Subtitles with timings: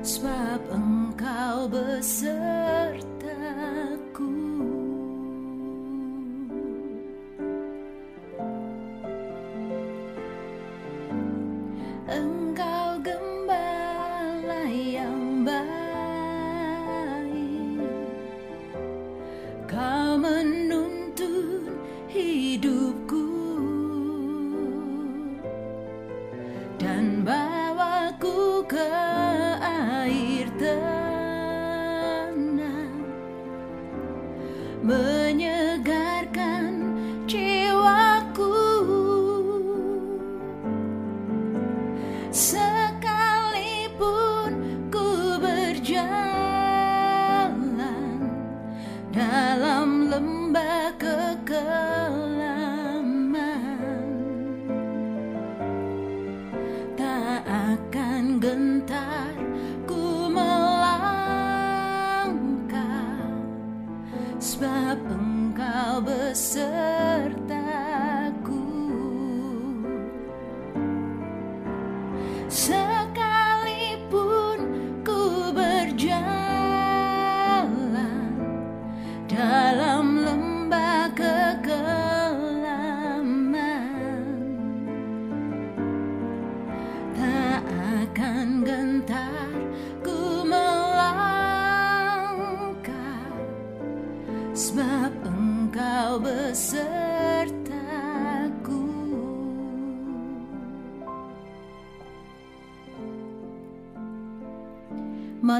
[0.00, 3.00] sebab engkau besertaku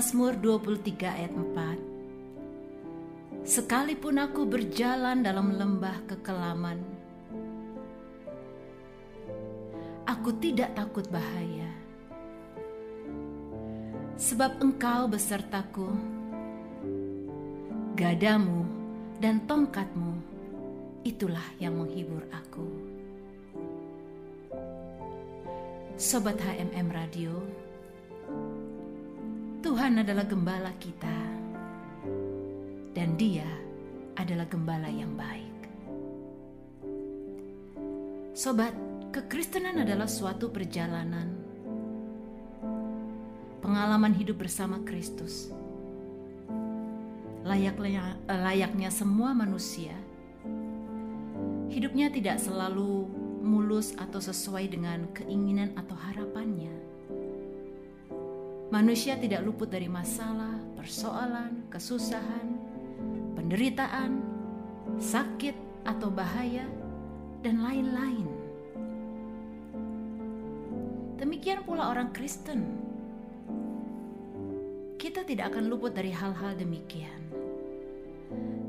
[0.00, 6.81] Mazmur 23 ayat 4 Sekalipun aku berjalan dalam lembah kekelaman
[10.09, 11.69] Aku tidak takut bahaya.
[14.16, 15.93] Sebab engkau besertaku
[17.93, 18.65] Gadamu
[19.21, 20.17] dan tongkatmu
[21.05, 22.65] Itulah yang menghibur aku.
[26.00, 27.69] Sobat HMM Radio
[29.60, 31.19] Tuhan adalah gembala kita,
[32.97, 33.44] dan Dia
[34.16, 35.59] adalah gembala yang baik.
[38.32, 38.72] Sobat,
[39.12, 41.28] kekristenan adalah suatu perjalanan,
[43.60, 45.52] pengalaman hidup bersama Kristus.
[47.44, 49.93] Layaknya, layaknya semua manusia,
[51.69, 53.12] hidupnya tidak selalu
[53.44, 56.89] mulus atau sesuai dengan keinginan atau harapannya.
[58.70, 62.55] Manusia tidak luput dari masalah, persoalan, kesusahan,
[63.34, 64.22] penderitaan,
[64.94, 66.70] sakit atau bahaya,
[67.43, 68.31] dan lain-lain.
[71.19, 72.62] Demikian pula orang Kristen.
[75.02, 77.26] Kita tidak akan luput dari hal-hal demikian.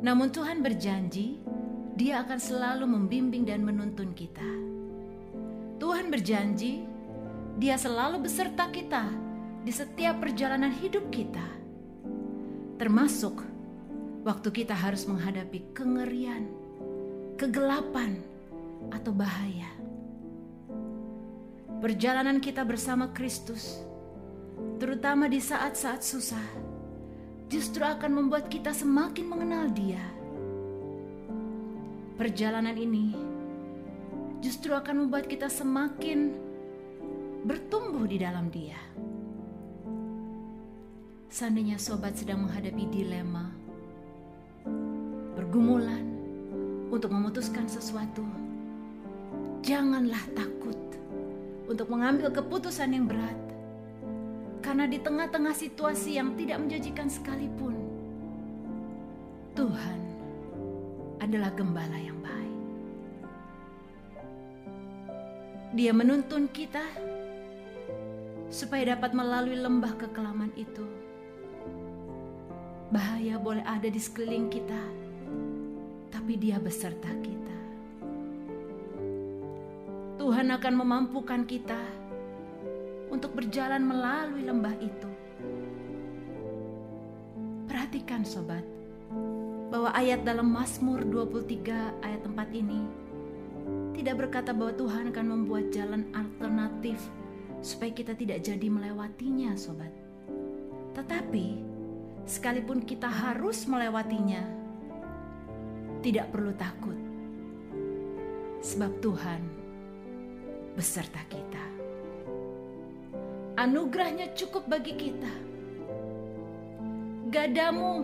[0.01, 1.37] Namun Tuhan berjanji,
[1.93, 4.49] Dia akan selalu membimbing dan menuntun kita.
[5.77, 6.89] Tuhan berjanji,
[7.61, 9.30] Dia selalu beserta kita
[9.61, 11.45] di setiap perjalanan hidup kita,
[12.81, 13.45] termasuk
[14.25, 16.49] waktu kita harus menghadapi kengerian,
[17.37, 18.17] kegelapan,
[18.89, 19.69] atau bahaya.
[21.81, 23.81] perjalanan kita bersama Kristus,
[24.77, 26.45] terutama di saat-saat susah,
[27.49, 30.01] justru akan membuat kita semakin mengenal Dia.
[32.21, 33.17] Perjalanan ini
[34.45, 36.37] justru akan membuat kita semakin
[37.49, 38.77] bertumbuh di dalam Dia.
[41.31, 43.55] Seandainya sobat sedang menghadapi dilema,
[45.31, 46.03] pergumulan
[46.91, 48.19] untuk memutuskan sesuatu,
[49.63, 50.75] janganlah takut
[51.71, 53.39] untuk mengambil keputusan yang berat.
[54.59, 57.79] Karena di tengah-tengah situasi yang tidak menjanjikan sekalipun,
[59.55, 59.99] Tuhan
[61.23, 62.57] adalah gembala yang baik.
[65.79, 66.83] Dia menuntun kita
[68.51, 71.10] supaya dapat melalui lembah kekelaman itu.
[72.91, 74.83] Bahaya boleh ada di sekeliling kita,
[76.11, 77.57] tapi Dia beserta kita.
[80.19, 81.79] Tuhan akan memampukan kita
[83.07, 85.11] untuk berjalan melalui lembah itu.
[87.71, 88.67] Perhatikan sobat,
[89.71, 92.83] bahwa ayat dalam Mazmur 23 ayat 4 ini
[93.95, 96.99] tidak berkata bahwa Tuhan akan membuat jalan alternatif
[97.63, 99.95] supaya kita tidak jadi melewatinya sobat.
[100.91, 101.70] Tetapi
[102.25, 104.41] sekalipun kita harus melewatinya,
[106.01, 106.97] tidak perlu takut.
[108.61, 109.41] Sebab Tuhan
[110.77, 111.65] beserta kita.
[113.59, 115.33] Anugerahnya cukup bagi kita.
[117.31, 118.03] Gadamu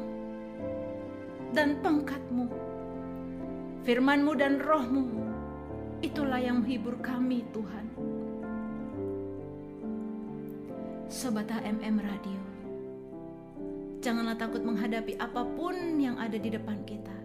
[1.52, 2.48] dan pangkatmu,
[3.84, 5.08] firmanmu dan rohmu,
[6.04, 7.86] itulah yang menghibur kami Tuhan.
[11.08, 12.40] Sobat HMM Radio,
[14.02, 17.16] janganlah takut menghadapi apa pun yang ada di depan kita.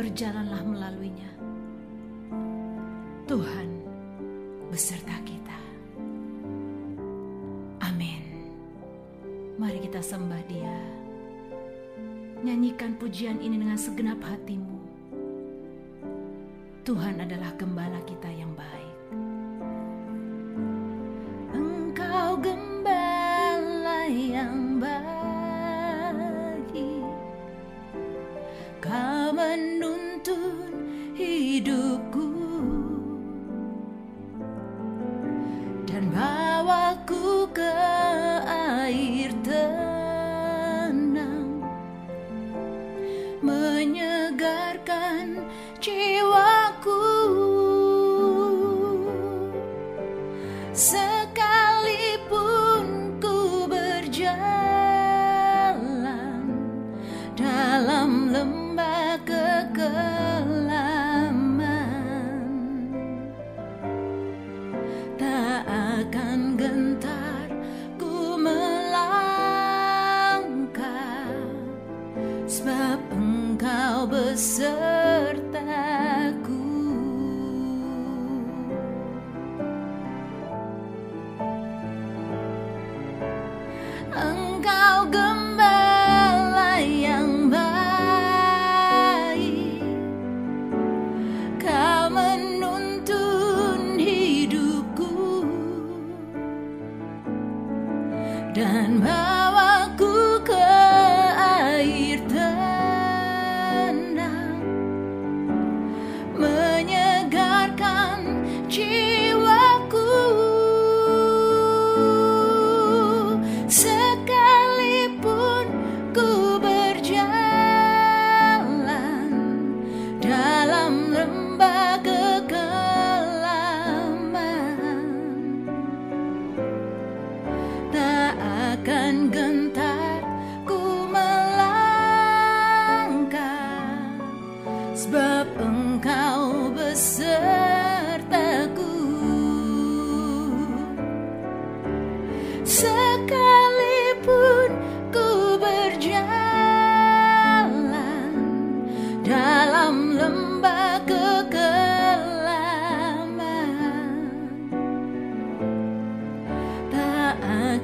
[0.00, 1.30] Berjalanlah melaluinya
[3.30, 3.68] Tuhan
[4.72, 5.60] beserta kita.
[7.84, 8.22] Amin.
[9.54, 10.78] Mari kita sembah Dia.
[12.40, 14.80] Nyanyikan pujian ini dengan segenap hatimu.
[16.82, 18.79] Tuhan adalah gembala kita yang baik.
[50.70, 51.09] Dalam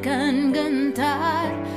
[0.06, 1.75] lembah kekelaman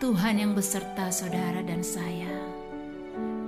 [0.00, 2.50] Tuhan yang beserta saudara dan saya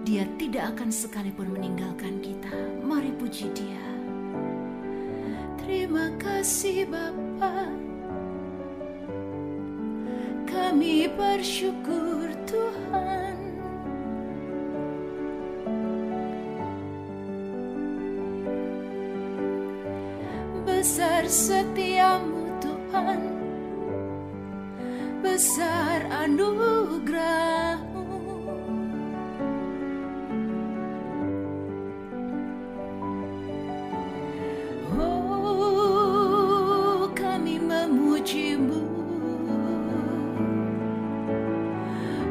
[0.05, 2.53] dia tidak akan sekalipun meninggalkan kita.
[2.85, 3.89] Mari puji Dia.
[5.65, 7.73] Terima kasih Bapa.
[10.45, 13.37] Kami bersyukur Tuhan.
[20.69, 23.32] Besar setiamu Tuhan.
[26.23, 28.07] Anugerahmu.
[34.95, 38.87] Oh, kami memujimu.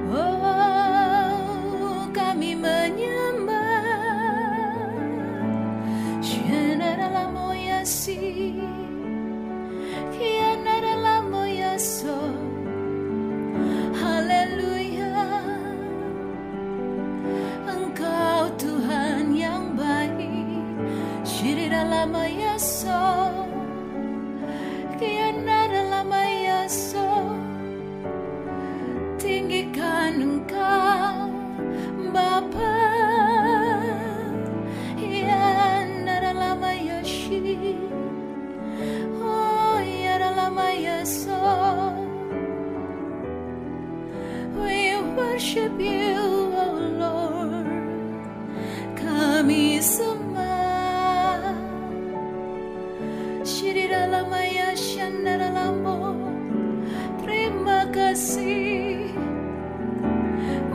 [0.08, 3.72] Oh, kami menyembah.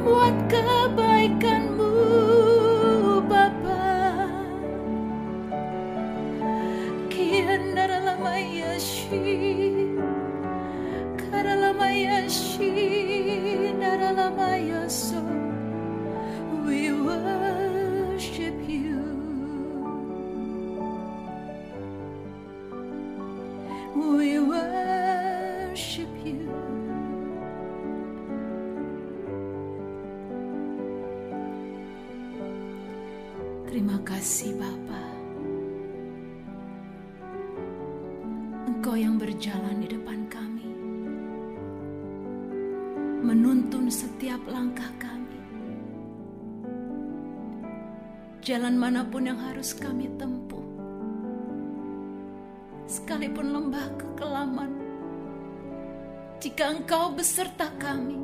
[0.06, 1.75] Buat kebaikanmu,
[48.76, 50.60] Mana pun yang harus kami tempuh.
[52.84, 54.68] Sekalipun lembah kekelaman.
[56.44, 58.20] Jika engkau beserta kami.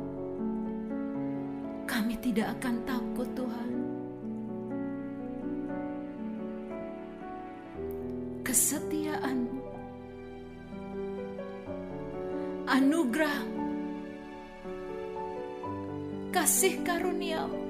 [1.89, 3.71] Kami tidak akan takut Tuhan.
[8.45, 9.65] Kesetiaanmu.
[12.69, 13.65] Anugerahmu.
[16.29, 17.62] Kasih karuniamu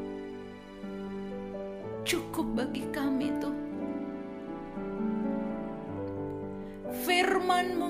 [2.13, 3.65] cukup bagi kami Tuhan.
[7.09, 7.89] Firmanmu,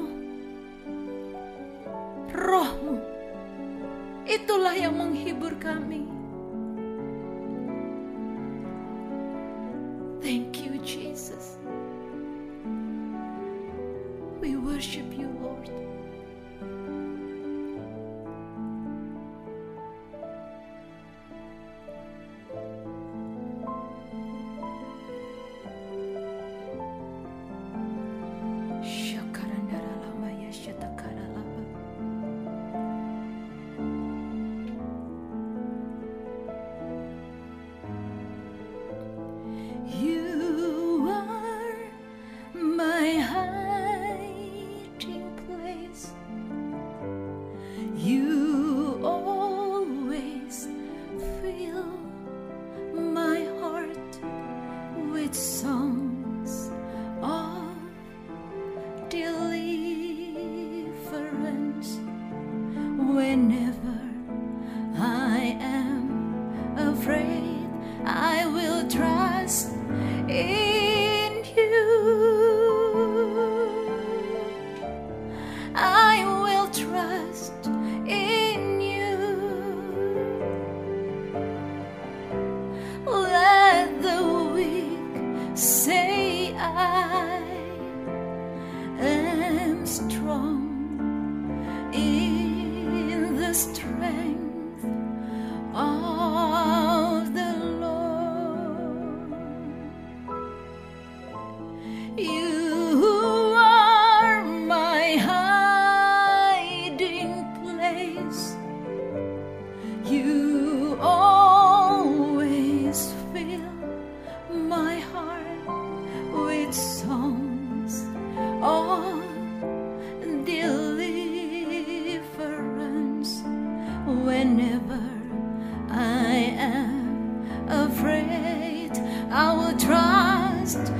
[129.35, 130.93] I will trust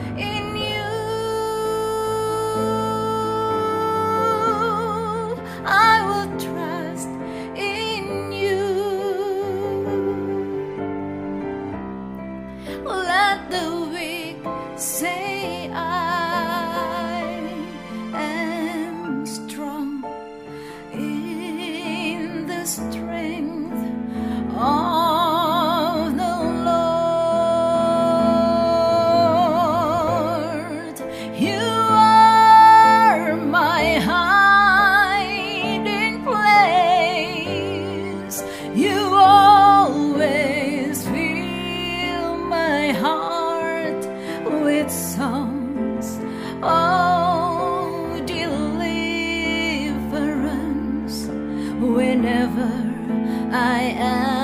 [52.24, 52.72] whenever
[53.52, 54.43] I am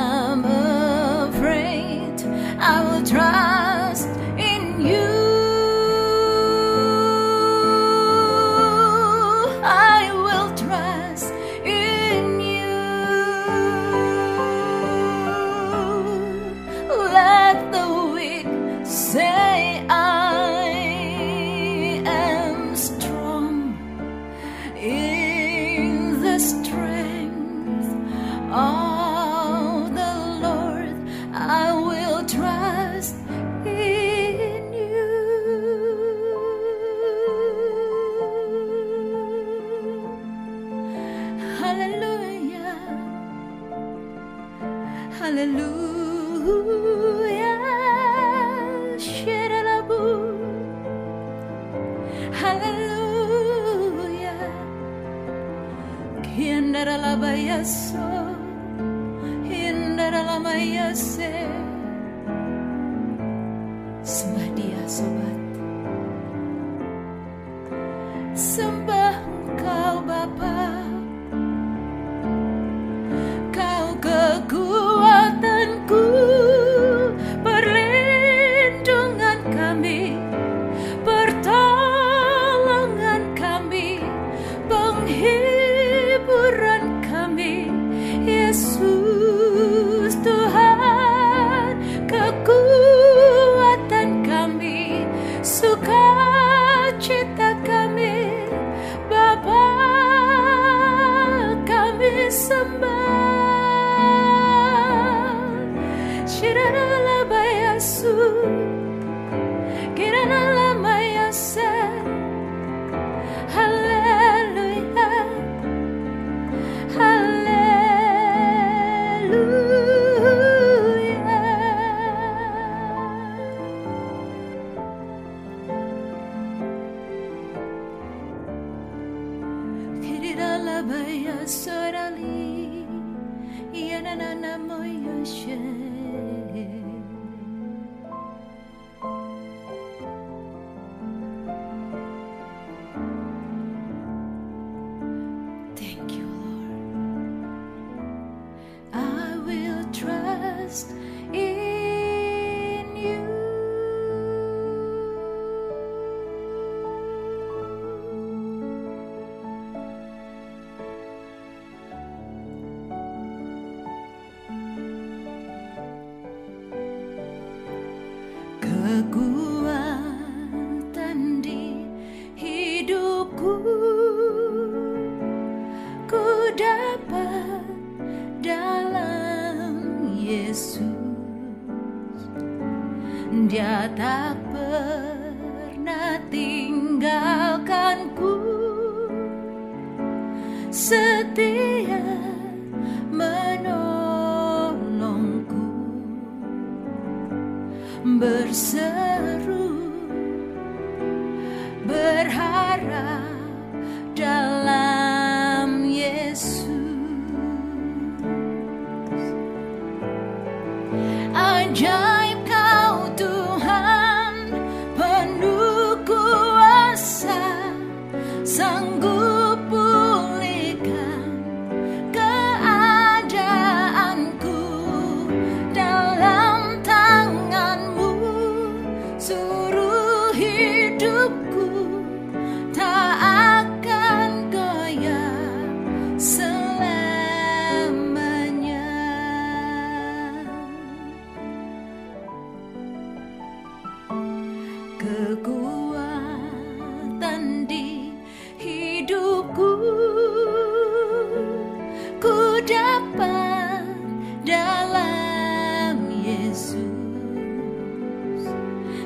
[102.29, 102.98] kami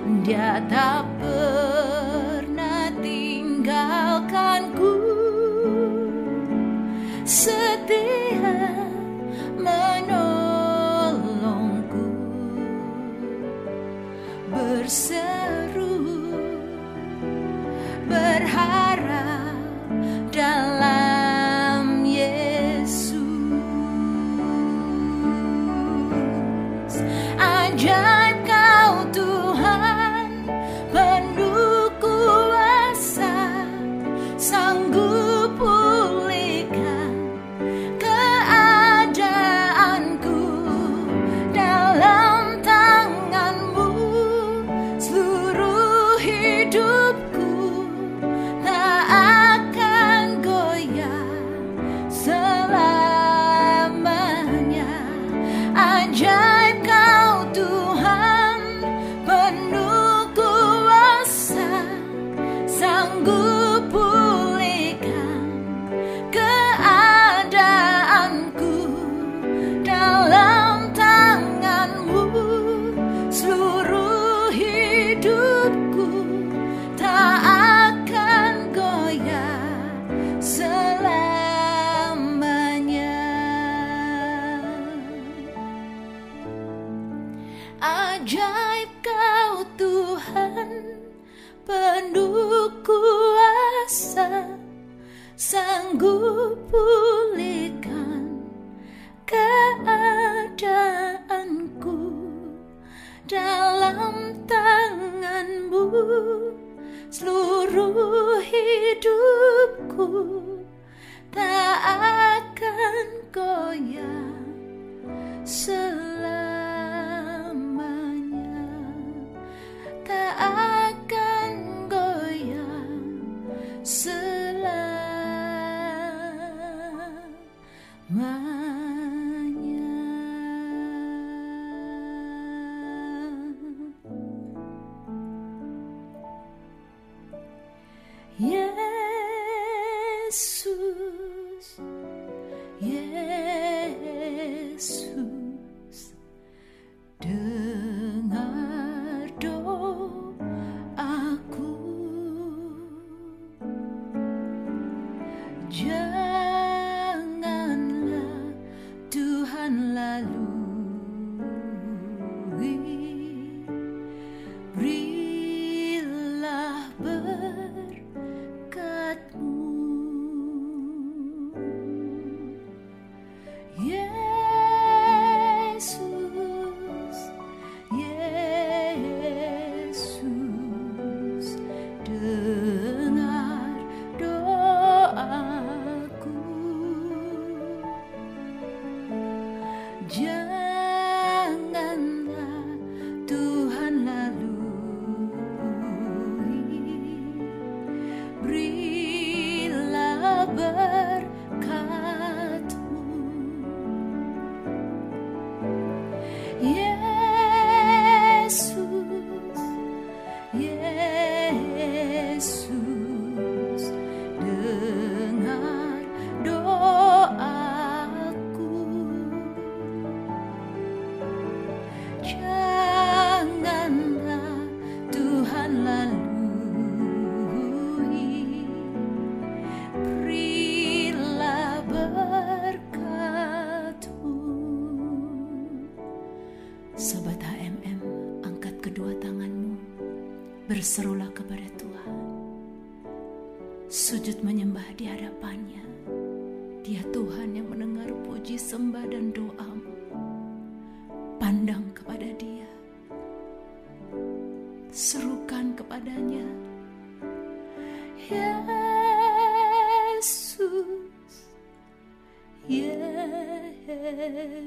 [0.03, 4.99] Dia tak pernah tinggalkanku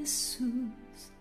[0.05, 1.16] Jesus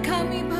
[0.00, 0.59] kami Bapa